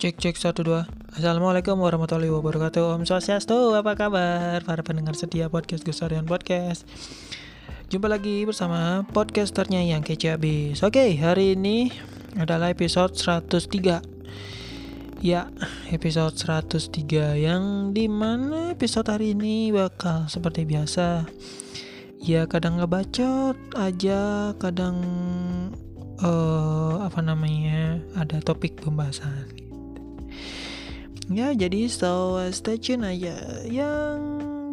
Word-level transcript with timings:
Cek 0.00 0.16
cek 0.16 0.40
satu 0.40 0.64
dua. 0.64 0.88
Assalamualaikum 1.12 1.76
warahmatullahi 1.76 2.32
wabarakatuh. 2.32 2.96
Om 2.96 3.04
Swastiastu. 3.04 3.76
Apa 3.76 3.92
kabar 4.00 4.64
para 4.64 4.80
pendengar 4.80 5.12
setia 5.12 5.52
podcast 5.52 5.84
Gusarian 5.84 6.24
Podcast? 6.24 6.88
Jumpa 7.92 8.08
lagi 8.08 8.48
bersama 8.48 9.04
podcasternya 9.12 9.84
yang 9.84 10.00
kece 10.00 10.32
abis. 10.32 10.80
Oke, 10.80 11.04
hari 11.20 11.52
ini 11.52 11.92
adalah 12.40 12.72
episode 12.72 13.12
103. 13.12 14.00
Ya, 15.20 15.52
episode 15.92 16.32
103 16.32 17.36
yang 17.36 17.92
di 17.92 18.08
mana 18.08 18.72
episode 18.72 19.04
hari 19.04 19.36
ini 19.36 19.68
bakal 19.68 20.32
seperti 20.32 20.64
biasa. 20.64 21.28
Ya, 22.24 22.48
kadang 22.48 22.80
ngebacot 22.80 23.76
aja, 23.76 24.56
kadang 24.56 24.96
uh, 26.24 27.04
apa 27.04 27.20
namanya 27.20 28.00
ada 28.16 28.40
topik 28.40 28.80
pembahasan 28.80 29.59
ya 31.30 31.54
jadi 31.54 31.86
so 31.86 32.36
stay 32.50 32.76
tune 32.76 33.06
aja. 33.06 33.64
Yang 33.64 34.18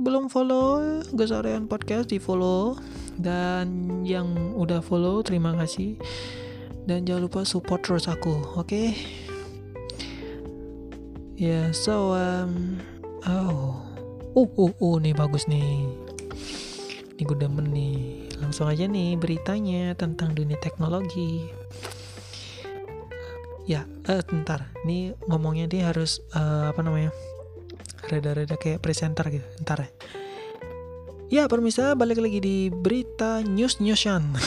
belum 0.02 0.28
follow 0.28 0.82
Gosarian 1.14 1.70
Podcast 1.70 2.10
di 2.10 2.18
follow. 2.18 2.78
Dan 3.18 4.02
yang 4.06 4.58
udah 4.58 4.82
follow 4.82 5.22
terima 5.22 5.54
kasih. 5.58 5.98
Dan 6.90 7.06
jangan 7.06 7.30
lupa 7.30 7.42
support 7.46 7.86
terus 7.86 8.10
aku 8.10 8.58
oke? 8.58 8.68
Okay? 8.68 8.98
ya 11.38 11.50
yeah, 11.54 11.66
so 11.70 12.18
um, 12.18 12.82
oh. 13.30 13.78
Uh 14.38 14.46
uh 14.54 14.70
uh 14.70 14.96
nih 15.02 15.18
bagus 15.18 15.50
nih. 15.50 15.90
Ini 17.18 17.22
gue 17.26 17.38
demen 17.42 17.74
nih. 17.74 18.30
Langsung 18.38 18.70
aja 18.70 18.86
nih 18.86 19.18
beritanya 19.18 19.98
tentang 19.98 20.38
dunia 20.38 20.62
teknologi. 20.62 21.50
Ya, 23.68 23.84
eh, 24.08 24.24
bentar. 24.24 24.72
Ini 24.88 25.12
ngomongnya 25.28 25.68
dia 25.68 25.92
harus 25.92 26.24
uh, 26.32 26.72
apa 26.72 26.80
namanya? 26.80 27.12
Reda-reda 28.08 28.56
kayak 28.56 28.80
presenter 28.80 29.28
gitu. 29.28 29.44
Ntar 29.68 29.84
ya. 29.84 29.90
Ya, 31.28 31.44
permisa 31.52 31.92
balik 32.00 32.24
lagi 32.24 32.40
di 32.40 32.72
berita 32.72 33.44
news 33.44 33.84
newsan. 33.84 34.24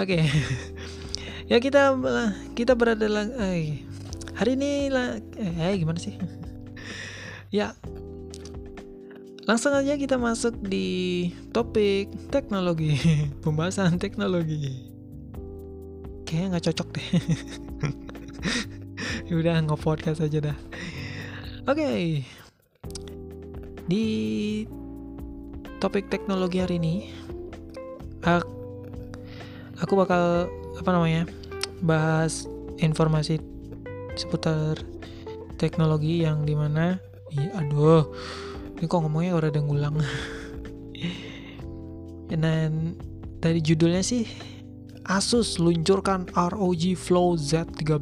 Oke. 0.00 0.22
okay. 0.22 0.22
ya 1.50 1.58
kita 1.58 1.98
kita 2.54 2.78
berada 2.78 3.10
lagi 3.10 3.34
eh, 3.42 3.82
hari 4.38 4.54
ini 4.54 4.86
lah 4.86 5.18
eh 5.34 5.74
gimana 5.74 5.98
sih? 5.98 6.14
ya, 7.58 7.74
Langsung 9.50 9.74
aja 9.74 9.98
kita 9.98 10.14
masuk 10.14 10.62
di 10.62 11.26
topik 11.50 12.06
teknologi, 12.30 12.94
pembahasan 13.42 13.98
teknologi. 13.98 14.99
Kayaknya 16.30 16.46
nggak 16.54 16.66
cocok 16.70 16.88
deh. 16.94 17.08
Udah 19.42 19.58
nggak 19.66 19.82
podcast 19.82 20.22
aja 20.22 20.38
dah. 20.38 20.58
Oke, 21.66 21.82
okay. 21.82 22.02
di 23.90 24.06
topik 25.82 26.06
teknologi 26.06 26.62
hari 26.62 26.78
ini, 26.78 27.10
aku 29.82 29.92
bakal 29.98 30.46
apa 30.78 30.90
namanya 30.94 31.26
bahas 31.82 32.46
informasi 32.78 33.42
seputar 34.14 34.78
teknologi 35.58 36.22
yang 36.22 36.46
di 36.46 36.54
mana, 36.54 37.02
iya, 37.34 37.50
aduh 37.58 38.06
ini 38.80 38.88
kok 38.88 39.04
ngomongnya 39.04 39.36
udah 39.36 39.52
ada 39.52 39.60
ngulang 39.60 40.00
dan 42.32 42.96
dari 43.36 43.60
judulnya 43.60 44.00
sih 44.00 44.24
Asus 45.10 45.58
luncurkan 45.58 46.30
ROG 46.38 46.94
Flow 46.94 47.34
Z13 47.34 47.98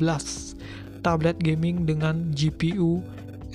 tablet 1.01 1.41
gaming 1.41 1.89
dengan 1.89 2.37
GPU 2.37 3.01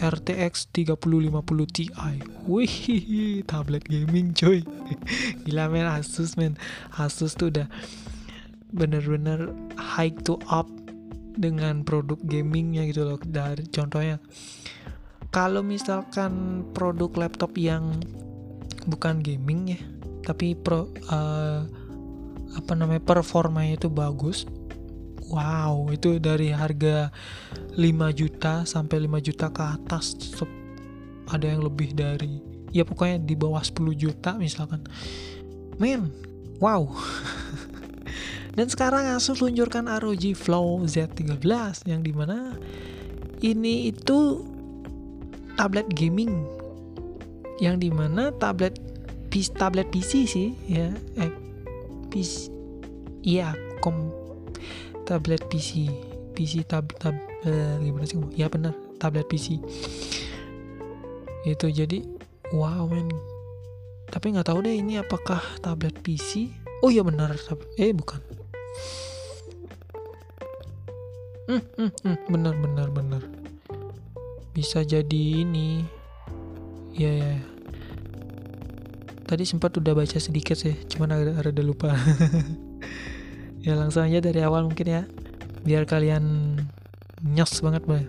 RTX 0.02 0.74
3050 0.74 1.69
Ti. 1.69 1.86
Wih, 2.50 3.46
tablet 3.46 3.86
gaming 3.86 4.34
coy. 4.34 4.66
Gila 5.46 5.69
men 5.69 5.86
Asus 5.86 6.34
men. 6.34 6.58
Asus 6.97 7.38
tuh 7.38 7.53
udah 7.53 7.69
bener-bener 8.74 9.53
high 9.78 10.18
to 10.25 10.41
up 10.50 10.66
dengan 11.38 11.85
produk 11.85 12.18
gamingnya 12.25 12.90
gitu 12.90 13.06
loh. 13.06 13.22
Dari 13.22 13.70
contohnya 13.70 14.18
kalau 15.30 15.62
misalkan 15.62 16.66
produk 16.74 17.14
laptop 17.22 17.53
yang 17.53 18.02
bukan 18.90 19.22
gaming 19.22 19.78
ya 19.78 19.81
tapi 20.24 20.56
pro 20.56 20.88
uh, 21.12 21.68
apa 22.53 22.74
namanya 22.78 23.02
performanya 23.02 23.78
itu 23.78 23.90
bagus. 23.90 24.46
Wow 25.34 25.90
itu 25.90 26.22
dari 26.22 26.53
harga 26.53 27.09
5 27.74 27.80
juta 28.14 28.68
sampai 28.69 29.09
5 29.09 29.25
juta 29.25 29.50
ke 29.50 29.64
atas 29.66 30.14
ada 31.31 31.47
yang 31.47 31.66
lebih 31.66 31.96
dari 31.96 32.44
ya 32.74 32.84
pokoknya 32.84 33.22
di 33.24 33.34
bawah 33.34 33.62
10 33.62 33.94
juta 33.97 34.36
misalkan. 34.38 34.86
Men 35.81 36.14
wow. 36.62 36.86
Dan 38.53 38.70
sekarang 38.70 39.09
Asus 39.09 39.41
luncurkan 39.41 39.90
ROG 39.90 40.38
Flow 40.38 40.85
Z13 40.85 41.41
yang 41.90 42.06
di 42.06 42.14
mana 42.14 42.53
ini 43.41 43.90
itu 43.90 44.46
tablet 45.58 45.90
gaming. 45.90 46.46
Yang 47.58 47.75
di 47.81 47.90
mana 47.90 48.30
tablet 48.38 48.78
tablet 49.58 49.90
PC 49.90 50.30
sih 50.30 50.53
ya 50.70 50.94
eh, 51.18 51.34
PC 52.13 52.53
iya 53.25 53.57
kom 53.81 54.13
tablet 55.09 55.41
PC 55.50 55.90
PC 56.38 56.62
tab 56.69 56.85
tab 57.01 57.18
eh, 57.50 57.81
gimana 57.81 58.06
sih 58.06 58.22
ya 58.38 58.46
benar 58.46 58.78
tablet 59.01 59.25
PC 59.25 59.57
itu 61.44 61.68
jadi 61.68 62.00
wow 62.56 62.88
men. 62.88 63.12
Tapi 64.07 64.31
nggak 64.31 64.47
tahu 64.47 64.63
deh 64.63 64.79
ini 64.79 65.02
apakah 65.02 65.41
tablet 65.59 65.96
PC 66.00 66.47
oh 66.85 66.90
iya 66.94 67.03
benar 67.03 67.35
eh 67.75 67.91
bukan. 67.91 68.22
Hmm, 71.44 71.63
hmm, 71.75 71.91
hmm, 71.91 72.18
benar 72.31 72.56
benar 72.56 72.88
benar. 72.94 73.23
Bisa 74.56 74.88
jadi 74.88 75.44
ini. 75.44 75.84
Ya 76.94 77.09
ya 77.09 77.34
tadi 79.23 79.44
sempat 79.47 79.75
udah 79.79 79.95
baca 79.95 80.17
sedikit 80.19 80.56
sih 80.59 80.75
cuman 80.88 81.09
ada 81.16 81.31
ada 81.39 81.63
lupa 81.63 81.95
ya 83.66 83.73
langsung 83.79 84.03
aja 84.03 84.19
dari 84.19 84.44
awal 84.44 84.67
mungkin 84.67 84.88
ya 84.88 85.03
biar 85.63 85.88
kalian 85.88 86.57
nyos 87.23 87.63
banget 87.63 87.84
boy 87.88 88.03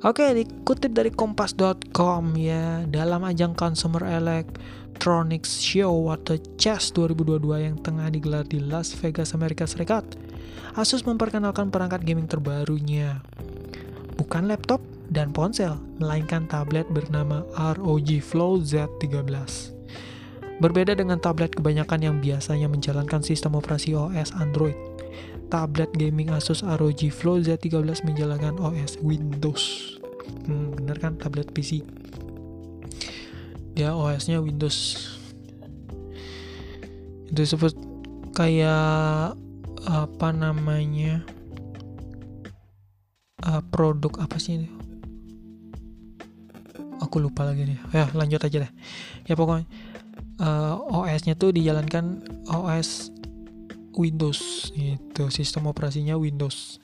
Oke, 0.00 0.32
dikutip 0.32 0.96
dari 0.96 1.12
kompas.com 1.12 2.32
ya, 2.32 2.88
dalam 2.88 3.20
ajang 3.20 3.52
Consumer 3.52 4.08
Electronics 4.08 5.60
Show 5.60 6.08
atau 6.08 6.40
CES 6.56 6.96
2022 6.96 7.68
yang 7.68 7.76
tengah 7.76 8.08
digelar 8.08 8.48
di 8.48 8.64
Las 8.64 8.96
Vegas, 8.96 9.36
Amerika 9.36 9.68
Serikat, 9.68 10.08
Asus 10.72 11.04
memperkenalkan 11.04 11.68
perangkat 11.68 12.00
gaming 12.00 12.24
terbarunya. 12.24 13.20
Bukan 14.16 14.48
laptop, 14.48 14.80
dan 15.10 15.34
ponsel, 15.34 15.74
melainkan 15.98 16.46
tablet 16.46 16.86
bernama 16.88 17.42
ROG 17.58 18.22
Flow 18.22 18.62
Z13. 18.62 19.79
Berbeda 20.60 20.92
dengan 20.92 21.16
tablet 21.16 21.56
kebanyakan 21.56 22.00
yang 22.04 22.16
biasanya 22.20 22.68
menjalankan 22.68 23.24
sistem 23.24 23.56
operasi 23.56 23.96
OS 23.96 24.36
Android, 24.36 24.76
tablet 25.48 25.88
gaming 25.96 26.28
Asus 26.28 26.60
ROG 26.60 27.00
Flow 27.08 27.40
Z13 27.40 28.04
menjalankan 28.04 28.60
OS 28.60 29.00
Windows. 29.00 29.96
Hmm, 30.44 30.76
bener 30.76 31.00
kan 31.00 31.16
tablet 31.16 31.48
PC? 31.56 31.80
Dia 33.72 33.96
OS-nya 33.96 34.44
Windows. 34.44 35.08
Itu 37.32 37.40
disebut 37.40 37.72
kayak 38.36 39.32
apa 39.88 40.28
namanya? 40.36 41.24
Uh, 43.40 43.64
produk 43.72 44.20
apa 44.20 44.36
sih 44.36 44.60
ini? 44.60 44.68
aku 47.10 47.18
lupa 47.18 47.42
lagi 47.42 47.66
nih 47.66 47.74
ya 47.90 48.06
lanjut 48.14 48.38
aja 48.38 48.62
deh 48.62 48.72
ya 49.26 49.34
pokoknya 49.34 49.66
uh, 50.40 50.80
eh, 50.80 51.14
OS-nya 51.14 51.36
tuh 51.36 51.52
dijalankan 51.52 52.24
OS 52.48 53.12
Windows 53.94 54.72
itu 54.74 55.24
sistem 55.28 55.68
operasinya 55.68 56.16
Windows. 56.16 56.80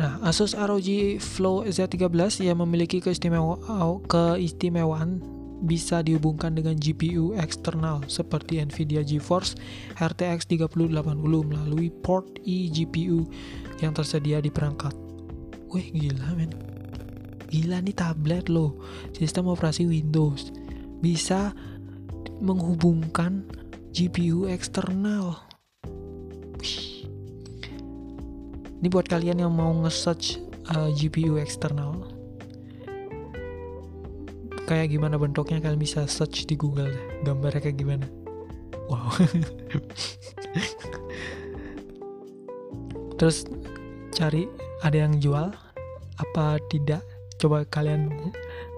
Nah, 0.00 0.16
Asus 0.24 0.56
ROG 0.56 1.20
Flow 1.20 1.68
Z13 1.68 2.48
yang 2.48 2.64
memiliki 2.64 3.04
keistimewa 3.04 3.60
keistimewaan 4.08 5.20
bisa 5.60 6.00
dihubungkan 6.00 6.56
dengan 6.56 6.72
GPU 6.80 7.36
eksternal 7.36 8.00
seperti 8.08 8.64
Nvidia 8.64 9.04
GeForce 9.04 9.60
RTX 10.00 10.48
3080 10.48 11.20
melalui 11.20 11.92
port 11.92 12.40
eGPU 12.40 13.28
yang 13.84 13.92
tersedia 13.92 14.40
di 14.40 14.48
perangkat. 14.48 14.96
Wih, 15.68 15.92
gila 15.92 16.32
men. 16.32 16.50
Gila 17.50 17.82
nih 17.82 17.92
tablet 17.92 18.48
loh 18.48 18.78
sistem 19.12 19.52
operasi 19.52 19.84
Windows 19.84 20.54
bisa 21.00 21.56
menghubungkan 22.40 23.44
GPU 23.92 24.48
eksternal. 24.48 25.36
Ini 28.80 28.88
buat 28.88 29.04
kalian 29.08 29.44
yang 29.44 29.52
mau 29.52 29.68
nge-search 29.84 30.40
uh, 30.72 30.88
GPU 30.96 31.36
eksternal. 31.36 32.08
Kayak 34.64 34.88
gimana 34.94 35.18
bentuknya 35.18 35.58
kalian 35.60 35.82
bisa 35.82 36.06
search 36.06 36.46
di 36.46 36.56
Google 36.56 36.94
gambarnya 37.26 37.60
kayak 37.60 37.76
gimana. 37.76 38.06
Wow. 38.88 39.10
Terus 43.20 43.44
cari 44.16 44.48
ada 44.80 44.96
yang 44.96 45.20
jual 45.20 45.52
apa 46.16 46.56
tidak? 46.72 47.04
Coba 47.36 47.68
kalian 47.68 48.08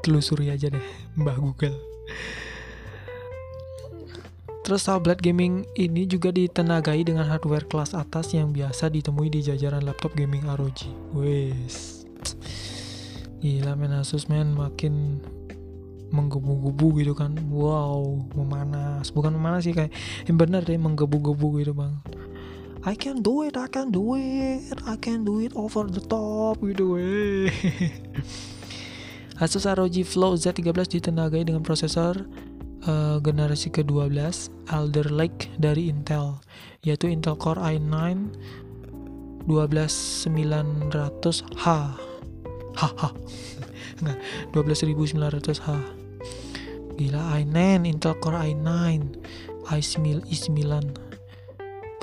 telusuri 0.03 0.51
aja 0.51 0.67
deh 0.71 0.83
mbah 1.15 1.39
Google 1.39 1.92
Terus 4.63 4.87
tablet 4.87 5.19
gaming 5.19 5.67
ini 5.75 6.07
juga 6.07 6.31
ditenagai 6.31 7.03
dengan 7.03 7.27
hardware 7.27 7.67
kelas 7.67 7.99
atas 7.99 8.31
yang 8.31 8.55
biasa 8.55 8.95
ditemui 8.95 9.27
di 9.27 9.43
jajaran 9.43 9.83
laptop 9.83 10.15
gaming 10.15 10.47
ROG. 10.47 10.87
Wes. 11.19 12.07
Gila 13.43 13.75
men 13.75 13.99
Asus 13.99 14.31
men 14.31 14.55
makin 14.55 15.19
menggebu-gebu 16.15 17.03
gitu 17.03 17.19
kan. 17.19 17.35
Wow, 17.51 18.23
memanas. 18.39 19.11
Bukan 19.11 19.35
memanas 19.35 19.67
sih 19.67 19.75
kayak 19.75 19.91
yang 20.31 20.39
bener 20.39 20.63
deh 20.63 20.79
menggebu-gebu 20.79 21.59
gitu 21.59 21.75
bang. 21.75 21.99
I 22.87 22.95
can 22.95 23.19
do 23.19 23.43
it, 23.43 23.59
I 23.59 23.67
can 23.67 23.91
do 23.91 24.15
it, 24.15 24.79
I 24.87 24.95
can 24.95 25.27
do 25.27 25.43
it 25.43 25.59
over 25.59 25.91
the 25.91 26.03
top 26.07 26.63
gitu. 26.63 26.99
Asus 29.43 29.67
ROG 29.67 30.07
Flow 30.07 30.39
Z13 30.39 31.03
ditenagai 31.03 31.51
dengan 31.51 31.67
prosesor 31.67 32.31
uh, 32.87 33.19
generasi 33.23 33.71
ke-12 33.71 34.51
Alder 34.71 35.13
Lake 35.13 35.51
dari 35.59 35.89
Intel 35.91 36.41
yaitu 36.83 37.07
Intel 37.11 37.37
Core 37.39 37.61
i9 37.79 38.19
12900H 39.47 41.67
haha 42.73 43.11
nggak 44.03 44.19
12900H 44.55 45.69
gila 46.99 47.23
i9 47.43 47.87
Intel 47.87 48.15
Core 48.19 48.39
i9 48.51 48.75
i9 49.67 50.27
i9 50.27 50.71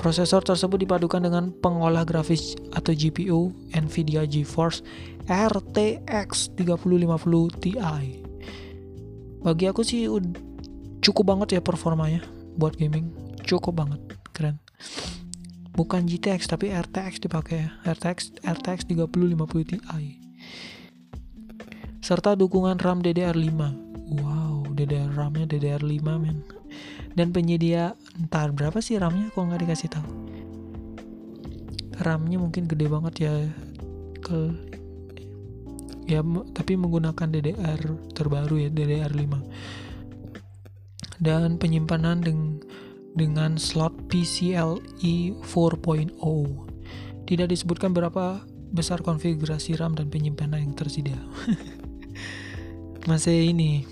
Prosesor 0.00 0.40
tersebut 0.40 0.80
dipadukan 0.80 1.20
dengan 1.20 1.52
pengolah 1.52 2.08
grafis 2.08 2.56
atau 2.72 2.96
GPU 2.96 3.52
Nvidia 3.76 4.24
GeForce 4.24 4.80
RTX 5.28 6.56
3050 6.56 7.60
Ti. 7.60 7.76
Bagi 9.44 9.64
aku 9.68 9.84
sih 9.84 10.08
cukup 11.00 11.36
banget 11.36 11.58
ya 11.58 11.60
performanya 11.60 12.24
buat 12.56 12.76
gaming. 12.76 13.12
Cukup 13.44 13.80
banget 13.80 14.00
keren. 14.36 14.56
Bukan 15.74 16.04
GTX 16.04 16.50
tapi 16.50 16.72
RTX 16.72 17.24
dipakai 17.24 17.66
ya. 17.66 17.70
RTX 17.88 18.40
RTX 18.44 18.78
3050 18.88 19.70
Ti. 19.70 19.76
Serta 22.00 22.32
dukungan 22.36 22.80
RAM 22.80 23.04
DDR5 23.04 23.60
wow 24.20 24.64
DDR 24.74 25.12
RAM-nya 25.12 25.46
DDR5 25.46 26.08
men. 26.16 26.42
Dan 27.14 27.34
penyedia 27.34 27.92
entar 28.16 28.54
berapa 28.54 28.78
sih 28.80 28.96
RAM-nya? 28.96 29.34
Kok 29.34 29.42
nggak 29.50 29.62
dikasih 29.66 29.88
tahu? 29.92 30.08
RAM-nya 32.00 32.40
mungkin 32.40 32.64
gede 32.64 32.86
banget 32.88 33.14
ya 33.28 33.34
ke 34.24 34.40
ya 36.08 36.24
tapi 36.56 36.74
menggunakan 36.74 37.28
DDR 37.28 37.80
terbaru 38.16 38.56
ya 38.58 38.68
DDR5 38.72 39.32
dan 41.20 41.60
penyimpanan 41.60 42.24
deng 42.24 42.64
dengan 43.14 43.60
slot 43.60 43.92
PCIe 44.08 44.56
4.0. 44.56 46.16
Tidak 47.28 47.46
disebutkan 47.46 47.92
berapa 47.94 48.42
besar 48.70 49.02
konfigurasi 49.02 49.76
RAM 49.78 49.94
dan 49.94 50.08
penyimpanan 50.08 50.62
yang 50.62 50.74
tersedia. 50.74 51.18
masih 53.10 53.52
ini 53.52 53.84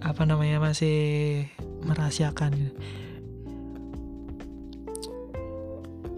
apa 0.00 0.24
namanya 0.24 0.60
masih 0.60 1.44
merahasiakan. 1.84 2.72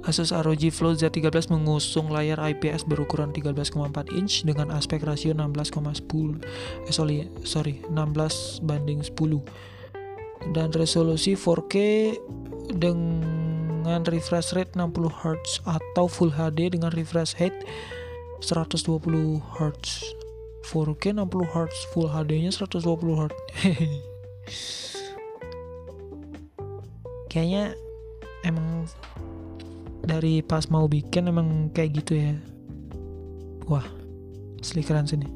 Asus 0.03 0.35
ROG 0.35 0.59
Flow 0.75 0.99
Z13 0.99 1.47
mengusung 1.55 2.11
layar 2.11 2.43
IPS 2.43 2.91
berukuran 2.91 3.31
13,4 3.31 4.11
inch 4.19 4.43
dengan 4.43 4.75
aspek 4.75 4.99
rasio 4.99 5.31
16,10 5.31 6.43
eh 6.91 6.91
sorry, 6.91 7.31
sorry 7.47 7.79
16 7.87 8.67
banding 8.67 8.99
10 8.99 9.15
dan 10.51 10.75
resolusi 10.75 11.39
4K 11.39 11.75
dengan 12.75 14.03
refresh 14.03 14.59
rate 14.59 14.75
60 14.75 15.07
Hz 15.07 15.63
atau 15.63 16.11
Full 16.11 16.35
HD 16.35 16.75
dengan 16.75 16.91
refresh 16.91 17.39
rate 17.39 17.63
120 18.43 19.39
Hz 19.39 19.87
4K 20.67 21.05
60 21.15 21.55
Hz 21.55 21.79
Full 21.95 22.11
HD 22.11 22.43
nya 22.43 22.51
120 22.51 22.83
Hz 22.83 23.35
kayaknya 27.31 27.73
emang 28.45 28.85
dari 30.03 30.43
pas 30.43 30.67
mau 30.67 30.91
bikin 30.91 31.31
emang 31.31 31.71
kayak 31.71 32.03
gitu 32.03 32.19
ya. 32.19 32.35
Wah 33.71 33.87
asli 34.59 34.83
keren 34.83 35.07
sini. 35.07 35.31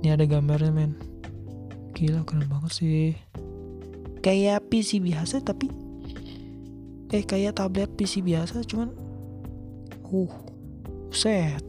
Ini 0.00 0.16
ada 0.16 0.24
gambarnya 0.24 0.72
men 0.72 1.15
gila 1.96 2.28
keren 2.28 2.44
banget 2.52 2.72
sih. 2.76 3.16
Kayak 4.20 4.68
PC 4.68 5.00
biasa 5.00 5.40
tapi 5.40 5.72
eh 7.14 7.22
kayak 7.22 7.56
tablet 7.56 7.90
PC 7.94 8.20
biasa 8.20 8.66
cuman 8.66 8.90
uh 10.10 10.34
set 11.14 11.62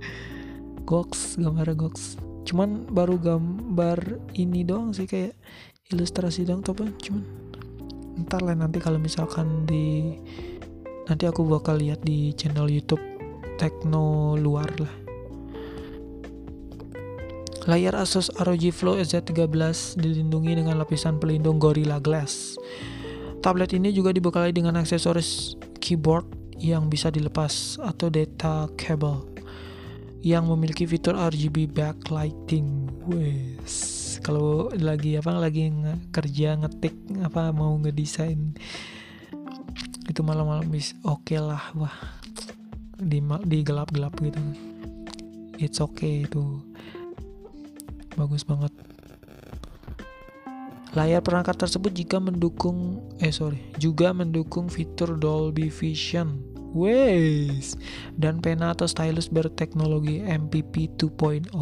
gox 0.88 1.36
gambar 1.36 1.76
gox 1.76 2.16
cuman 2.48 2.88
baru 2.88 3.20
gambar 3.20 4.20
ini 4.36 4.64
doang 4.64 4.96
sih 4.96 5.04
kayak 5.04 5.36
ilustrasi 5.92 6.48
doang 6.48 6.64
tapi 6.64 6.88
cuman 6.96 7.24
ntar 8.24 8.40
lah 8.40 8.56
nanti 8.56 8.80
kalau 8.80 8.96
misalkan 8.96 9.68
di 9.68 10.16
nanti 11.04 11.24
aku 11.28 11.44
bakal 11.44 11.76
lihat 11.76 12.00
di 12.00 12.32
channel 12.32 12.68
YouTube 12.72 13.02
Tekno 13.60 14.34
luar 14.40 14.66
lah 14.80 15.03
Layar 17.64 17.96
Asus 17.96 18.28
ROG 18.36 18.60
Flow 18.76 19.00
Z13 19.00 19.96
dilindungi 19.96 20.52
dengan 20.52 20.76
lapisan 20.76 21.16
pelindung 21.16 21.56
Gorilla 21.56 21.96
Glass. 21.96 22.60
Tablet 23.40 23.72
ini 23.72 23.88
juga 23.88 24.12
dibekali 24.12 24.52
dengan 24.52 24.76
aksesoris 24.76 25.56
keyboard 25.80 26.28
yang 26.60 26.92
bisa 26.92 27.08
dilepas 27.08 27.80
atau 27.80 28.12
data 28.12 28.68
cable 28.76 29.24
yang 30.20 30.44
memiliki 30.44 30.84
fitur 30.84 31.16
RGB 31.16 31.72
backlighting. 31.72 32.84
Wes, 33.08 34.20
kalau 34.20 34.68
lagi 34.76 35.16
apa 35.16 35.32
lagi 35.32 35.72
nge 35.72 36.12
kerja 36.12 36.60
ngetik 36.60 36.92
apa 37.24 37.48
mau 37.48 37.72
ngedesain 37.80 38.60
itu 40.04 40.20
malam-malam 40.20 40.68
bis 40.68 40.92
oke 41.00 41.32
okay 41.32 41.40
lah 41.40 41.64
wah 41.72 41.96
di 43.00 43.24
di 43.48 43.64
gelap-gelap 43.64 44.12
gitu. 44.20 44.40
It's 45.56 45.80
okay 45.80 46.28
itu 46.28 46.73
bagus 48.14 48.46
banget. 48.46 48.72
Layar 50.94 51.26
perangkat 51.26 51.58
tersebut 51.58 51.90
jika 51.90 52.22
mendukung 52.22 53.02
eh 53.18 53.34
sorry 53.34 53.58
juga 53.82 54.14
mendukung 54.14 54.70
fitur 54.70 55.18
Dolby 55.18 55.70
Vision. 55.70 56.54
Wes 56.74 57.78
dan 58.18 58.42
pena 58.42 58.74
atau 58.74 58.90
stylus 58.90 59.30
berteknologi 59.30 60.26
MPP 60.26 60.98
2.0 60.98 61.54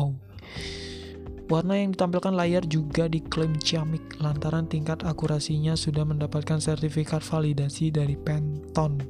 Warna 1.53 1.77
yang 1.77 1.93
ditampilkan 1.93 2.33
layar 2.33 2.65
juga 2.65 3.13
diklaim 3.13 3.53
ciamik. 3.61 4.01
Lantaran 4.25 4.73
tingkat 4.73 5.05
akurasinya 5.05 5.77
sudah 5.77 6.01
mendapatkan 6.01 6.57
sertifikat 6.65 7.21
validasi 7.21 7.93
dari 7.93 8.17
Pantone. 8.17 9.05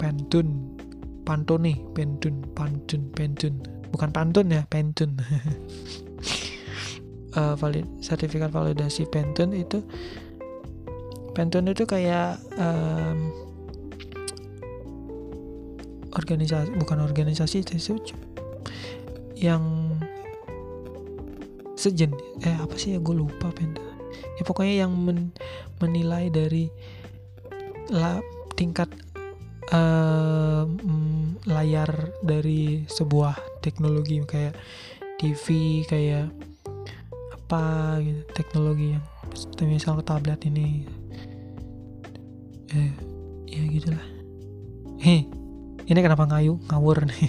Pantone, 0.00 0.72
Pantone, 1.28 1.84
Pantone, 1.92 2.40
Pantone, 2.56 3.06
Pantone. 3.12 3.58
Bukan 3.92 4.08
Pantone 4.08 4.50
ya, 4.56 4.62
Pantone. 4.64 5.20
uh, 7.36 7.54
valid 7.58 7.86
sertifikat 8.00 8.50
validasi 8.50 9.06
Pantone 9.10 9.62
itu 9.62 9.82
Pantone 11.34 11.74
itu 11.74 11.82
kayak 11.82 12.38
um, 12.54 13.34
organisasi 16.14 16.70
bukan 16.78 17.02
organisasi 17.02 17.66
yang 19.34 19.98
sejen 21.74 22.14
eh 22.46 22.54
apa 22.54 22.78
sih 22.78 22.94
ya 22.94 23.02
gue 23.02 23.14
lupa 23.18 23.50
Pantone. 23.50 23.98
Ya 24.38 24.42
pokoknya 24.46 24.86
yang 24.86 24.94
men, 24.94 25.34
menilai 25.82 26.30
dari 26.30 26.70
la, 27.90 28.22
tingkat 28.54 28.88
uh, 29.74 30.64
layar 31.44 32.14
dari 32.22 32.86
sebuah 32.86 33.36
teknologi 33.60 34.22
kayak 34.22 34.54
TV 35.18 35.44
kayak 35.86 36.28
apa 37.30 37.98
gitu 38.02 38.22
teknologi 38.34 38.98
yang 38.98 39.04
misal 39.68 39.98
tablet 40.02 40.42
ini. 40.46 40.86
Eh 42.74 42.92
ya 43.46 43.62
gitulah. 43.70 44.06
Heh 44.98 45.26
ini 45.84 45.98
kenapa 46.00 46.24
ngayu 46.24 46.56
ngawur 46.72 47.04
nih? 47.04 47.28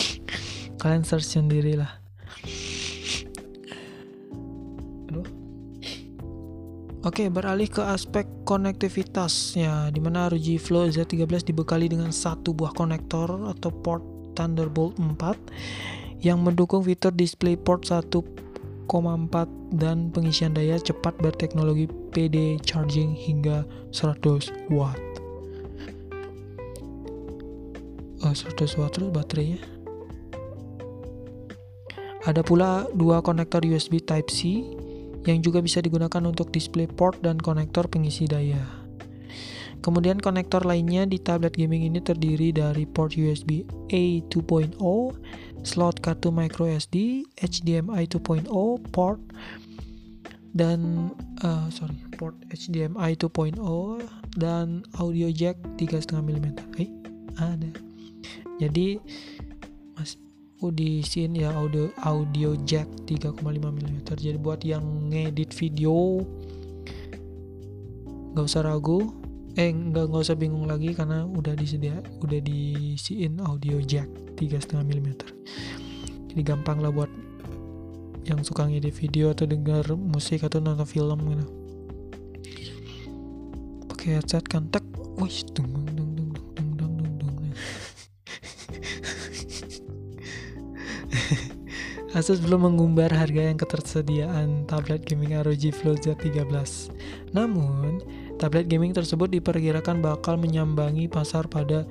Kalian 0.80 1.04
search 1.04 1.32
sendiri 1.32 1.80
lah. 1.80 2.00
Oke, 7.00 7.32
beralih 7.32 7.64
ke 7.64 7.80
aspek 7.80 8.28
konektivitas 8.44 9.56
ya, 9.56 9.88
di 9.88 10.04
mana 10.04 10.28
ROG 10.28 10.60
Flow 10.60 10.84
Z13 10.84 11.48
dibekali 11.48 11.88
dengan 11.88 12.12
satu 12.12 12.52
buah 12.52 12.76
konektor 12.76 13.48
atau 13.48 13.72
port 13.72 14.04
Thunderbolt 14.36 15.00
4 15.00 15.99
yang 16.20 16.44
mendukung 16.44 16.84
fitur 16.84 17.12
DisplayPort 17.12 17.88
1.4 17.88 18.88
dan 19.76 20.12
pengisian 20.12 20.52
daya 20.52 20.76
cepat 20.76 21.16
berteknologi 21.20 21.88
PD 22.12 22.60
charging 22.60 23.16
hingga 23.16 23.64
100 23.92 24.52
watt. 24.68 25.00
Oh, 28.20 28.34
100 28.36 28.76
watt 28.76 28.92
terus 28.92 29.08
baterainya. 29.08 29.60
Ada 32.28 32.44
pula 32.44 32.84
dua 32.92 33.24
konektor 33.24 33.64
USB 33.64 34.04
Type-C 34.04 34.60
yang 35.24 35.40
juga 35.40 35.64
bisa 35.64 35.80
digunakan 35.80 36.20
untuk 36.28 36.52
display 36.52 36.84
port 36.84 37.16
dan 37.24 37.40
konektor 37.40 37.88
pengisi 37.88 38.28
daya. 38.28 38.60
Kemudian 39.80 40.20
konektor 40.20 40.68
lainnya 40.68 41.08
di 41.08 41.16
tablet 41.16 41.56
gaming 41.56 41.88
ini 41.88 42.04
terdiri 42.04 42.52
dari 42.52 42.84
port 42.84 43.16
USB 43.16 43.64
A 43.88 44.04
2.0, 44.28 44.76
slot 45.62 46.00
kartu 46.00 46.32
micro 46.32 46.66
SD, 46.66 47.26
HDMI 47.40 48.08
2.0, 48.08 48.48
port 48.90 49.20
dan 50.50 51.10
uh, 51.46 51.70
sorry 51.70 51.94
port 52.18 52.34
HDMI 52.50 53.14
2.0 53.14 53.54
dan 54.34 54.82
audio 54.98 55.30
jack 55.30 55.56
3,5 55.78 56.10
mm. 56.26 56.46
Eh, 56.80 56.90
ada. 57.38 57.70
Jadi 58.58 58.98
mas 59.94 60.18
aku 60.60 60.76
diisiin 60.76 61.40
ya 61.40 61.56
audio 61.56 61.88
audio 62.04 62.52
jack 62.68 62.84
3,5 63.08 63.40
mm 63.40 64.04
jadi 64.12 64.36
buat 64.36 64.60
yang 64.60 65.08
ngedit 65.08 65.56
video 65.56 66.20
nggak 68.36 68.44
usah 68.44 68.68
ragu 68.68 69.08
eh 69.56 69.72
nggak 69.72 70.12
nggak 70.12 70.20
usah 70.20 70.36
bingung 70.36 70.68
lagi 70.68 70.92
karena 70.92 71.24
udah 71.24 71.56
disedia 71.56 72.04
udah 72.20 72.44
diisiin 72.44 73.40
audio 73.40 73.80
jack 73.80 74.06
3,5 74.40 74.80
mm. 74.80 75.08
Jadi 76.32 76.40
gampang 76.40 76.80
lah 76.80 76.88
buat 76.88 77.12
yang 78.24 78.40
suka 78.40 78.64
ngedit 78.64 78.96
video 78.96 79.36
atau 79.36 79.44
dengar 79.44 79.84
musik 79.92 80.40
atau 80.46 80.64
nonton 80.64 80.88
film 80.88 81.20
gitu. 81.28 81.46
Pakai 83.92 84.16
headset 84.16 84.48
kan 84.48 84.72
tek 84.72 84.86
wih 85.20 85.44
dung 85.52 85.68
dung 85.92 86.16
dung 86.16 86.32
dung 86.32 86.70
dung 86.78 86.92
dung 86.96 87.14
dung 87.20 87.36
Asus 92.18 92.40
belum 92.42 92.70
mengumbar 92.70 93.12
harga 93.14 93.50
yang 93.50 93.58
ketersediaan 93.60 94.66
tablet 94.66 95.06
gaming 95.06 95.36
ROG 95.36 95.70
Flow 95.70 95.94
Z13. 95.94 96.42
Namun, 97.30 98.02
tablet 98.40 98.66
gaming 98.66 98.90
tersebut 98.90 99.30
diperkirakan 99.30 100.02
bakal 100.02 100.34
menyambangi 100.34 101.06
pasar 101.06 101.46
pada 101.46 101.86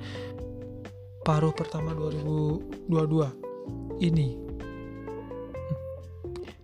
paruh 1.24 1.52
pertama 1.52 1.92
2022 1.96 2.90
ini. 4.04 4.36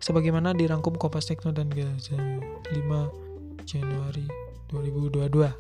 Sebagaimana 0.01 0.55
dirangkum 0.55 0.95
Kompas 0.95 1.27
Tekno 1.27 1.51
dan 1.51 1.67
Gaza 1.69 2.17
5 2.17 3.67
Januari 3.67 4.27
2022. 4.71 5.51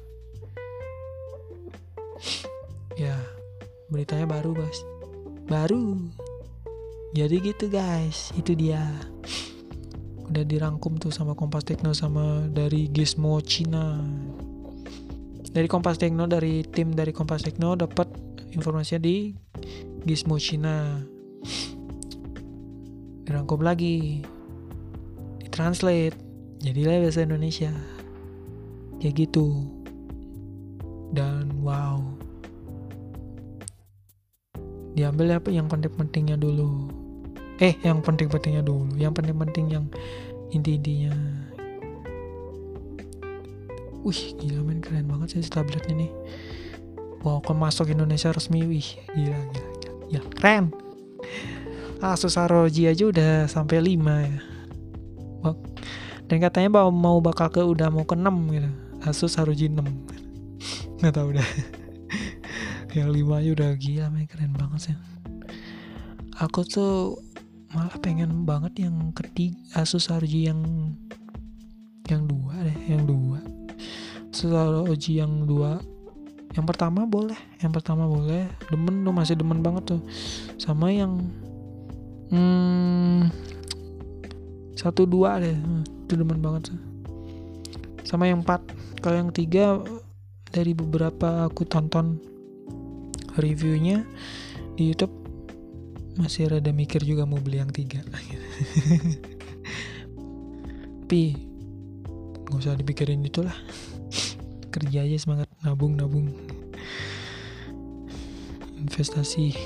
Ya, 2.96 3.18
beritanya 3.90 4.24
baru, 4.30 4.54
Bos. 4.54 4.86
Baru 5.50 5.98
jadi 7.16 7.40
gitu 7.40 7.72
guys 7.72 8.28
itu 8.36 8.52
dia 8.52 8.92
udah 10.28 10.44
dirangkum 10.44 11.00
tuh 11.00 11.08
sama 11.08 11.32
Kompas 11.32 11.64
Tekno 11.64 11.96
sama 11.96 12.44
dari 12.52 12.92
Gizmo 12.92 13.40
Cina 13.40 14.04
dari 15.48 15.64
Kompas 15.64 15.96
Tekno 15.96 16.28
dari 16.28 16.60
tim 16.68 16.92
dari 16.92 17.16
Kompas 17.16 17.40
Tekno 17.40 17.72
dapat 17.72 18.25
informasinya 18.56 19.04
di 19.04 19.36
Gizmo 20.08 20.40
Cina 20.40 21.04
dirangkum 23.26 23.60
lagi. 23.60 24.22
Ditranslate. 25.42 26.14
Jadilah 26.62 27.02
bahasa 27.02 27.26
Indonesia. 27.26 27.74
Kayak 29.02 29.26
gitu. 29.26 29.66
Dan 31.10 31.50
wow. 31.60 32.00
Diambil 34.96 35.36
apa? 35.36 35.52
Yang 35.52 35.66
penting-pentingnya 35.76 36.38
dulu. 36.40 36.88
Eh 37.60 37.74
yang 37.82 38.00
penting-pentingnya 38.00 38.62
dulu. 38.64 38.94
Yang 38.96 39.20
penting-penting 39.20 39.66
yang 39.74 39.84
inti-intinya. 40.54 41.12
Wih 44.06 44.22
gila 44.38 44.62
men. 44.62 44.78
Keren 44.78 45.10
banget 45.10 45.34
sih 45.34 45.50
tabletnya 45.50 46.06
nih 46.06 46.12
wow 47.24 47.40
masuk 47.40 47.92
Indonesia 47.92 48.32
resmi. 48.32 48.66
Wih 48.66 48.88
gila 49.14 49.38
gila 49.52 49.70
ya 50.10 50.20
keren. 50.36 50.72
Asus 52.04 52.36
ROG 52.36 52.76
aja 52.76 53.04
udah 53.08 53.48
sampai 53.48 53.80
5 53.80 53.96
ya. 54.28 54.40
Dan 56.26 56.42
katanya 56.42 56.82
mau, 56.82 56.90
mau 56.92 57.18
bakal 57.24 57.48
ke 57.48 57.62
udah 57.62 57.88
mau 57.88 58.04
ke 58.04 58.18
6 58.18 58.52
gitu. 58.52 58.70
Asus 59.06 59.38
ROG 59.38 59.62
6 59.70 59.80
nggak 60.96 61.12
tahu 61.12 61.36
udah 61.36 61.48
yang 62.96 63.12
5 63.12 63.38
aja 63.40 63.50
udah 63.52 63.70
gila 63.76 64.06
men. 64.12 64.28
Keren 64.28 64.52
banget 64.56 64.92
sih. 64.92 64.96
Aku 66.36 66.68
tuh 66.68 67.16
malah 67.72 67.96
pengen 68.00 68.44
banget 68.44 68.88
yang 68.88 69.12
ketiga 69.16 69.56
Asus 69.72 70.12
ROG 70.12 70.32
yang 70.32 70.60
yang 72.06 72.28
dua 72.28 72.54
deh 72.60 72.78
yang 72.86 73.02
dua. 73.08 73.40
Asus 74.30 74.52
ROG 74.52 75.04
yang 75.08 75.48
dua 75.48 75.80
yang 76.56 76.64
pertama 76.64 77.04
boleh 77.04 77.36
yang 77.60 77.70
pertama 77.70 78.08
boleh. 78.08 78.48
Demen 78.72 79.04
tuh 79.04 79.14
masih 79.14 79.36
demen 79.36 79.60
banget 79.60 79.96
tuh. 79.96 80.02
Sama 80.56 80.88
yang 80.88 81.20
hmm, 82.32 83.28
satu 84.74 85.04
dua 85.04 85.38
deh. 85.38 85.54
Itu 86.08 86.16
demen 86.16 86.40
banget 86.40 86.72
tuh 86.72 86.96
sama 88.06 88.30
yang 88.30 88.46
empat. 88.46 88.62
Kalau 89.02 89.18
yang 89.18 89.34
tiga 89.34 89.82
dari 90.54 90.72
beberapa 90.72 91.50
aku 91.50 91.66
tonton 91.66 92.22
reviewnya 93.34 94.06
di 94.78 94.94
YouTube 94.94 95.12
masih 96.16 96.48
rada 96.48 96.72
mikir 96.72 97.02
juga 97.02 97.26
mau 97.26 97.42
beli 97.42 97.60
yang 97.60 97.74
tiga. 97.74 98.00
Tapi 101.06 101.22
nggak 102.46 102.62
usah 102.62 102.78
dipikirin 102.78 103.26
itulah 103.26 103.54
kerja 104.70 105.04
aja 105.04 105.16
semangat 105.18 105.48
nabung 105.62 105.98
nabung. 105.98 106.30
Investasi. 108.76 109.56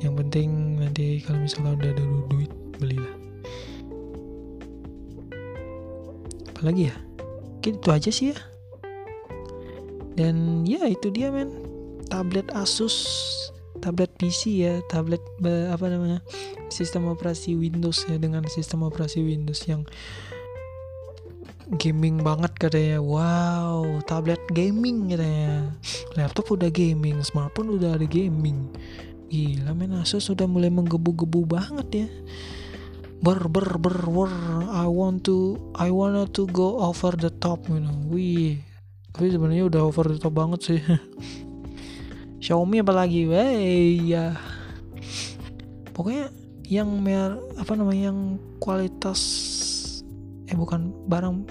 Yang 0.00 0.14
penting 0.24 0.48
nanti 0.80 1.20
kalau 1.24 1.42
misalnya 1.42 1.76
udah 1.76 1.90
ada 1.92 2.04
duit 2.30 2.52
belilah. 2.76 3.14
Apalagi 6.56 6.92
ya? 6.92 6.96
Mungkin 7.60 7.72
itu 7.82 7.88
aja 7.92 8.10
sih 8.12 8.26
ya. 8.32 8.38
Dan 10.16 10.64
ya 10.64 10.88
itu 10.88 11.12
dia 11.12 11.28
men. 11.28 11.52
Tablet 12.06 12.46
Asus 12.54 13.02
tablet 13.86 14.10
PC 14.18 14.66
ya 14.66 14.80
tablet 14.88 15.22
apa 15.70 15.86
namanya 15.86 16.18
sistem 16.72 17.06
operasi 17.06 17.54
Windows 17.54 18.02
ya 18.08 18.18
dengan 18.18 18.42
sistem 18.50 18.82
operasi 18.82 19.22
Windows 19.22 19.62
yang 19.68 19.86
gaming 21.74 22.22
banget 22.22 22.54
katanya. 22.54 23.02
Wow 23.02 23.98
tablet 24.06 24.42
gaming 24.54 25.10
katanya. 25.10 25.74
Laptop 26.14 26.54
udah 26.54 26.70
gaming 26.70 27.18
smartphone 27.26 27.74
udah 27.74 27.98
ada 27.98 28.06
gaming. 28.06 28.70
Gila 29.26 29.74
men 29.74 29.98
Asus 29.98 30.30
sudah 30.30 30.46
mulai 30.46 30.70
menggebu-gebu 30.70 31.42
banget 31.50 32.06
ya. 32.06 32.08
Ber 33.18 33.50
ber 33.50 33.82
ber 33.82 33.98
ber 34.06 34.32
I 34.70 34.86
want 34.86 35.26
to 35.26 35.58
I 35.74 35.90
wanna 35.90 36.30
to 36.38 36.46
go 36.46 36.78
over 36.78 37.18
the 37.18 37.34
top 37.42 37.66
you 37.66 37.82
know. 37.82 37.98
Wih 38.06 38.62
tapi 39.16 39.32
sebenarnya 39.32 39.64
udah 39.72 39.80
over 39.80 40.12
the 40.12 40.20
top 40.20 40.36
banget 40.36 40.60
sih. 40.60 40.80
Xiaomi 42.44 42.84
apalagi 42.84 43.24
wey 43.24 43.96
ya. 44.12 44.36
Pokoknya 45.96 46.28
yang 46.68 46.92
mer 47.00 47.40
apa 47.56 47.72
namanya 47.72 48.12
yang 48.12 48.36
kualitas 48.60 49.18
eh 50.46 50.54
bukan 50.54 50.92
barang 51.08 51.48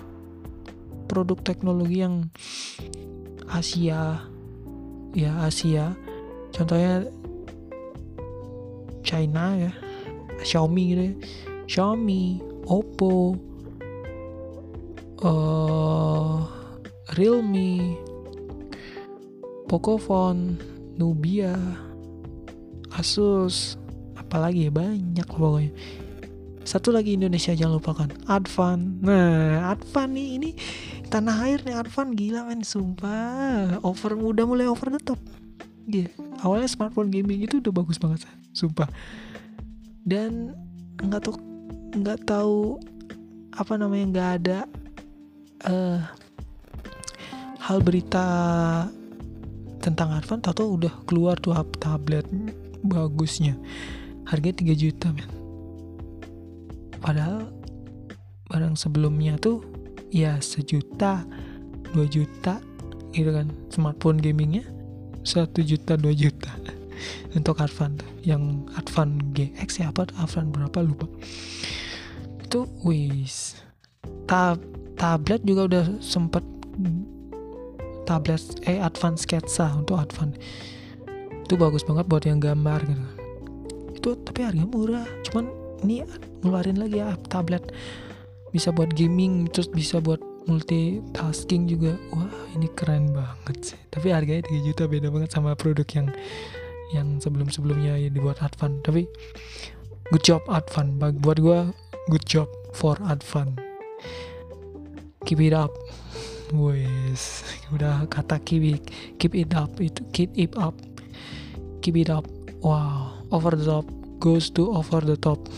produk 1.05 1.39
teknologi 1.41 2.01
yang 2.01 2.29
Asia 3.49 4.25
ya 5.15 5.31
Asia 5.45 5.95
contohnya 6.51 7.07
China 9.05 9.55
ya 9.55 9.71
Xiaomi 10.41 10.83
gitu 10.91 11.03
ya. 11.05 11.15
Xiaomi 11.65 12.41
Oppo 12.65 13.37
uh, 15.21 16.37
Realme 17.15 17.95
Pocophone, 19.65 20.61
Nubia, 20.93 21.57
Asus, 22.93 23.81
apalagi 24.13 24.69
ya 24.69 24.71
banyak 24.71 25.25
pokoknya. 25.25 25.73
Satu 26.65 26.93
lagi 26.93 27.17
Indonesia 27.17 27.53
jangan 27.53 27.81
lupakan 27.81 28.09
Advan. 28.29 29.01
Nah, 29.01 29.73
Advan 29.73 30.13
nih 30.13 30.29
ini 30.37 30.49
tanah 31.15 31.47
air 31.47 31.63
nih 31.63 31.79
Advan 31.79 32.11
gila 32.11 32.43
men 32.43 32.59
sumpah. 32.59 33.79
Over 33.87 34.19
udah 34.19 34.43
mulai 34.43 34.67
over 34.67 34.91
the 34.91 34.99
top. 34.99 35.15
Yeah. 35.87 36.11
awalnya 36.43 36.67
smartphone 36.67 37.07
gaming 37.07 37.45
itu 37.45 37.63
udah 37.63 37.71
bagus 37.71 37.95
banget, 37.95 38.27
sumpah. 38.51 38.89
Dan 40.03 40.51
nggak 40.99 41.23
tahu 41.23 41.35
nggak 41.95 42.19
tahu 42.27 42.83
apa 43.55 43.73
namanya 43.79 44.05
nggak 44.11 44.29
ada 44.43 44.59
uh, 45.63 46.03
hal 47.63 47.79
berita 47.79 48.25
tentang 49.79 50.11
Advan 50.19 50.43
tahu 50.43 50.83
udah 50.83 50.91
keluar 51.07 51.39
tuh 51.39 51.55
tablet 51.79 52.27
bagusnya 52.83 53.55
harganya 54.27 54.65
3 54.65 54.75
juta 54.75 55.07
men 55.13 55.29
padahal 56.99 57.47
barang 58.49 58.75
sebelumnya 58.75 59.37
tuh 59.39 59.74
ya 60.09 60.37
sejuta 60.41 61.25
dua 61.93 62.05
juta 62.09 62.59
gitu 63.15 63.31
kan 63.31 63.47
smartphone 63.71 64.19
gamingnya 64.19 64.65
satu 65.25 65.65
juta 65.65 65.97
dua 65.97 66.13
juta. 66.13 66.51
Untuk 67.37 67.59
Advan 67.59 67.99
tuh 67.99 68.07
yang 68.23 68.63
Advan 68.79 69.19
GX 69.35 69.69
ya 69.83 69.91
apa 69.91 70.07
Advan 70.15 70.53
berapa 70.53 70.79
lupa. 70.85 71.07
Itu 72.39 72.69
wis. 72.85 73.59
Tab 74.25 74.61
tablet 74.95 75.43
juga 75.43 75.67
udah 75.67 75.85
sempet 75.99 76.41
tablet 78.07 78.39
eh 78.69 78.79
advance 78.79 79.25
sketsa 79.25 79.75
untuk 79.75 79.97
advance 79.97 80.37
itu 81.43 81.57
bagus 81.57 81.83
banget 81.83 82.05
buat 82.05 82.23
yang 82.23 82.37
gambar 82.39 82.79
gitu 82.85 83.05
itu 84.05 84.13
tapi 84.21 84.45
harganya 84.45 84.69
murah. 84.69 85.07
Cuman 85.25 85.49
ini 85.81 86.05
ngeluarin 86.45 86.77
lagi 86.77 87.01
ya 87.01 87.17
tablet 87.25 87.73
bisa 88.55 88.71
buat 88.71 88.95
gaming 88.95 89.51
terus 89.51 89.67
bisa 89.67 89.99
buat 89.99 90.23
multitasking 90.47 91.67
juga. 91.67 91.99
Wah 92.15 92.31
ini 92.55 92.71
keren 92.71 93.11
banget 93.11 93.75
sih. 93.75 93.79
Tapi 93.91 94.15
harganya 94.15 94.47
3 94.47 94.63
juta 94.63 94.87
beda 94.87 95.11
banget 95.11 95.35
sama 95.35 95.59
produk 95.59 95.83
yang 95.91 96.07
yang 96.95 97.07
sebelum 97.19 97.51
sebelumnya 97.51 97.99
ya 97.99 98.07
dibuat 98.07 98.39
Advan. 98.39 98.79
Tapi 98.79 99.03
good 100.15 100.23
job 100.23 100.39
Advan. 100.47 100.95
Buat 100.95 101.43
gue 101.43 101.59
good 102.07 102.23
job 102.23 102.47
for 102.71 102.95
Advan. 103.03 103.59
Keep 105.27 105.51
it 105.51 105.51
up. 105.51 105.75
Wes 106.55 107.43
udah 107.75 108.07
kata 108.07 108.39
keep 108.47 108.79
keep 109.19 109.35
it 109.35 109.51
up. 109.51 109.75
Itu 109.83 109.99
keep 110.15 110.31
it 110.39 110.55
up. 110.55 110.79
Keep 111.83 112.07
it 112.07 112.09
up. 112.13 112.23
Wow 112.63 113.19
over 113.35 113.51
the 113.51 113.67
top. 113.67 113.85
Goes 114.23 114.47
to 114.55 114.71
over 114.71 115.03
the 115.03 115.19
top. 115.19 115.43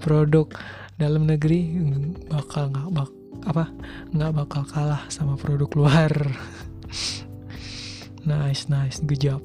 Produk 0.00 0.54
dalam 0.96 1.28
negeri 1.28 1.76
bakal 2.28 2.72
nggak 2.72 2.88
bak 2.88 3.10
apa 3.44 3.68
nggak 4.16 4.32
bakal 4.32 4.62
kalah 4.64 5.04
sama 5.12 5.36
produk 5.36 5.70
luar. 5.76 6.12
Nice 8.26 8.66
nice 8.66 8.98
good 9.06 9.22
job. 9.22 9.38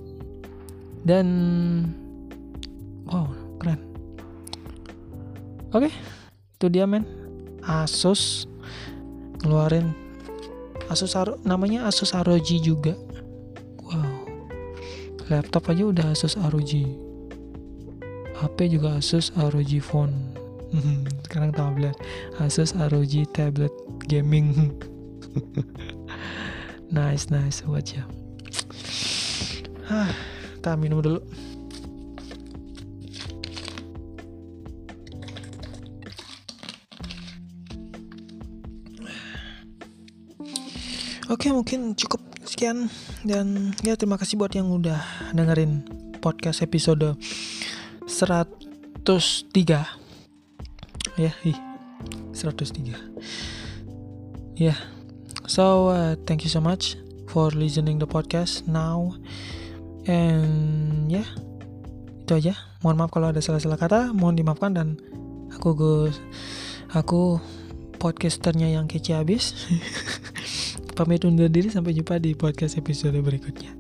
Dan 1.06 1.28
wow 3.06 3.30
keren. 3.62 3.78
Oke 5.70 5.86
okay, 5.86 5.94
itu 6.58 6.66
dia 6.66 6.90
men. 6.90 7.06
Asus 7.62 8.50
ngeluarin 9.46 9.94
Asus 10.90 11.14
Aro, 11.14 11.38
namanya 11.46 11.86
Asus 11.86 12.10
ROG 12.18 12.50
juga. 12.58 12.98
Wow. 13.86 14.26
Laptop 15.30 15.70
aja 15.70 15.86
udah 15.86 16.18
Asus 16.18 16.34
ROG 16.34 16.74
HP 18.42 18.58
juga 18.74 18.98
Asus 18.98 19.30
ROG 19.38 19.72
phone 19.78 20.34
sekarang 21.32 21.56
tablet. 21.56 21.96
Asus 22.44 22.76
ROG 22.76 23.32
tablet 23.32 23.72
gaming. 24.12 24.76
Nice 26.92 27.32
nice. 27.32 27.64
Wajah 27.64 28.04
ah 29.92 30.12
kita 30.56 30.72
minum 30.80 31.04
dulu. 31.04 31.20
Oke 41.32 41.48
mungkin 41.52 41.96
cukup 41.96 42.20
sekian. 42.48 42.92
Dan 43.24 43.72
ya 43.84 43.96
terima 43.96 44.20
kasih 44.20 44.36
buat 44.40 44.52
yang 44.56 44.72
udah 44.72 45.32
dengerin 45.32 45.84
podcast 46.20 46.60
episode 46.64 47.16
103 48.08 50.01
ya 51.22 51.32
ih 51.46 51.58
103 52.34 52.90
ya 52.90 52.98
yeah. 54.58 54.80
so 55.46 55.94
uh, 55.94 56.18
thank 56.26 56.42
you 56.42 56.50
so 56.50 56.58
much 56.58 56.98
for 57.30 57.54
listening 57.54 58.02
the 58.02 58.10
podcast 58.10 58.66
now 58.66 59.14
and 60.10 61.06
yeah, 61.08 61.28
itu 62.26 62.34
aja 62.42 62.54
mohon 62.82 62.98
maaf 62.98 63.14
kalau 63.14 63.30
ada 63.30 63.40
salah-salah 63.44 63.78
kata 63.78 64.10
mohon 64.18 64.34
dimaafkan 64.34 64.74
dan 64.74 64.88
aku 65.54 65.78
gue 65.78 66.10
aku 66.92 67.38
podcasternya 68.02 68.74
yang 68.74 68.90
kece 68.90 69.14
habis 69.14 69.54
pamit 70.98 71.24
undur 71.24 71.48
diri 71.48 71.70
sampai 71.70 71.94
jumpa 71.94 72.18
di 72.18 72.34
podcast 72.34 72.78
episode 72.78 73.16
berikutnya. 73.22 73.74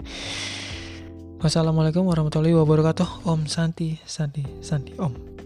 Wassalamualaikum 1.41 2.05
warahmatullahi 2.05 2.53
wabarakatuh. 2.53 3.25
Om 3.25 3.49
Santi, 3.49 3.97
Santi, 4.05 4.45
Santi, 4.61 4.93
Om. 5.01 5.40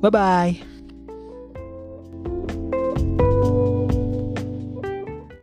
Bye 0.00 0.10
bye. 0.10 0.60